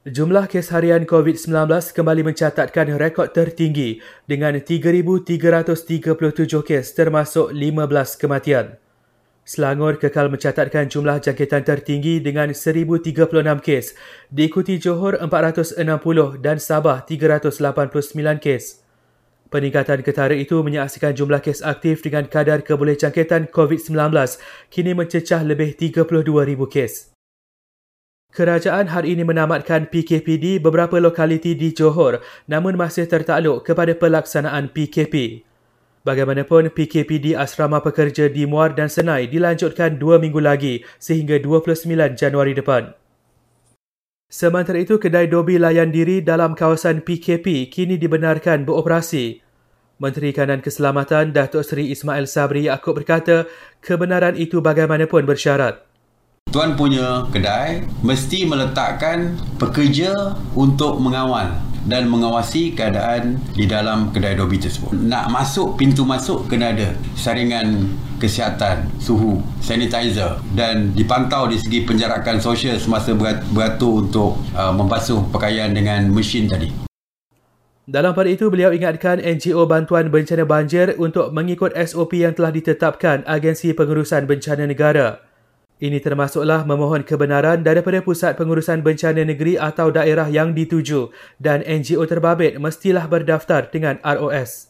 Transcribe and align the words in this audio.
Jumlah 0.00 0.48
kes 0.48 0.72
harian 0.72 1.04
COVID-19 1.04 1.68
kembali 1.92 2.32
mencatatkan 2.32 2.88
rekod 2.96 3.36
tertinggi 3.36 4.00
dengan 4.24 4.56
3,337 4.56 5.28
kes 6.64 6.96
termasuk 6.96 7.52
15 7.52 8.16
kematian. 8.16 8.80
Selangor 9.44 10.00
kekal 10.00 10.32
mencatatkan 10.32 10.88
jumlah 10.88 11.20
jangkitan 11.20 11.68
tertinggi 11.68 12.16
dengan 12.16 12.48
1,036 12.48 13.60
kes, 13.60 13.92
diikuti 14.32 14.80
Johor 14.80 15.20
460 15.20 15.76
dan 16.40 16.56
Sabah 16.56 17.04
389 17.04 18.40
kes. 18.40 18.80
Peningkatan 19.52 20.00
ketara 20.00 20.32
itu 20.32 20.64
menyaksikan 20.64 21.12
jumlah 21.12 21.44
kes 21.44 21.60
aktif 21.60 22.00
dengan 22.00 22.24
kadar 22.24 22.64
kebolehjangkitan 22.64 23.52
COVID-19 23.52 24.16
kini 24.72 24.96
mencecah 24.96 25.44
lebih 25.44 25.76
32,000 25.76 26.08
kes. 26.72 27.19
Kerajaan 28.30 28.86
hari 28.94 29.18
ini 29.18 29.26
menamatkan 29.26 29.90
PKP 29.90 30.38
di 30.38 30.52
beberapa 30.62 31.02
lokaliti 31.02 31.58
di 31.58 31.74
Johor 31.74 32.22
namun 32.46 32.78
masih 32.78 33.10
tertakluk 33.10 33.66
kepada 33.66 33.90
pelaksanaan 33.98 34.70
PKP. 34.70 35.42
Bagaimanapun, 36.06 36.70
PKP 36.70 37.10
di 37.18 37.32
Asrama 37.34 37.82
Pekerja 37.82 38.30
di 38.30 38.46
Muar 38.46 38.78
dan 38.78 38.86
Senai 38.86 39.26
dilanjutkan 39.26 39.98
dua 39.98 40.22
minggu 40.22 40.38
lagi 40.38 40.86
sehingga 41.02 41.42
29 41.42 41.90
Januari 42.14 42.54
depan. 42.54 42.94
Sementara 44.30 44.78
itu, 44.78 45.02
kedai 45.02 45.26
dobi 45.26 45.58
layan 45.58 45.90
diri 45.90 46.22
dalam 46.22 46.54
kawasan 46.54 47.02
PKP 47.02 47.66
kini 47.66 47.98
dibenarkan 47.98 48.62
beroperasi. 48.62 49.42
Menteri 49.98 50.30
Kanan 50.30 50.62
Keselamatan 50.62 51.34
Datuk 51.34 51.66
Seri 51.66 51.90
Ismail 51.90 52.30
Sabri 52.30 52.70
Yaakob 52.70 52.94
berkata 52.94 53.50
kebenaran 53.82 54.38
itu 54.38 54.62
bagaimanapun 54.62 55.26
bersyarat. 55.26 55.89
Tuan 56.50 56.74
punya 56.74 57.30
kedai 57.30 57.86
mesti 58.02 58.42
meletakkan 58.42 59.38
pekerja 59.54 60.34
untuk 60.58 60.98
mengawal 60.98 61.46
dan 61.86 62.10
mengawasi 62.10 62.74
keadaan 62.74 63.38
di 63.54 63.70
dalam 63.70 64.10
kedai 64.10 64.34
dobi 64.34 64.58
tersebut. 64.58 64.90
Nak 64.98 65.30
masuk, 65.30 65.78
pintu 65.78 66.02
masuk 66.02 66.50
kena 66.50 66.74
ada 66.74 66.90
saringan 67.14 67.94
kesihatan, 68.18 68.90
suhu, 68.98 69.38
sanitizer 69.62 70.42
dan 70.58 70.90
dipantau 70.90 71.46
di 71.46 71.54
segi 71.54 71.86
penjarakan 71.86 72.42
sosial 72.42 72.82
semasa 72.82 73.14
beratur 73.54 74.10
untuk 74.10 74.42
uh, 74.58 74.74
membasuh 74.74 75.22
pakaian 75.30 75.70
dengan 75.70 76.10
mesin 76.10 76.50
tadi. 76.50 76.66
Dalam 77.86 78.10
pada 78.10 78.26
itu, 78.26 78.50
beliau 78.50 78.74
ingatkan 78.74 79.22
NGO 79.22 79.70
Bantuan 79.70 80.10
Bencana 80.10 80.42
Banjir 80.42 80.98
untuk 80.98 81.30
mengikut 81.30 81.78
SOP 81.78 82.18
yang 82.18 82.34
telah 82.34 82.50
ditetapkan 82.50 83.22
Agensi 83.22 83.70
Pengurusan 83.70 84.26
Bencana 84.26 84.66
Negara. 84.66 85.29
Ini 85.80 85.96
termasuklah 85.96 86.68
memohon 86.68 87.08
kebenaran 87.08 87.64
daripada 87.64 88.04
Pusat 88.04 88.36
Pengurusan 88.36 88.84
Bencana 88.84 89.24
Negeri 89.24 89.56
atau 89.56 89.88
daerah 89.88 90.28
yang 90.28 90.52
dituju 90.52 91.08
dan 91.40 91.64
NGO 91.64 92.04
terbabit 92.04 92.60
mestilah 92.60 93.08
berdaftar 93.08 93.72
dengan 93.72 93.96
ROS. 94.04 94.69